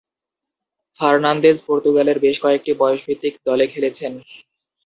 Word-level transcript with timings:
Fernandez 0.99 1.57
পর্তুগালের 1.67 2.17
বেশ 2.19 2.37
কয়েকটি 2.43 2.71
বয়সভিত্তিক 2.79 3.33
দলে 3.47 3.65
খেলেছেন। 3.67 4.13